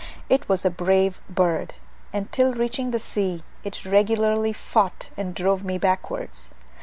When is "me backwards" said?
5.63-6.49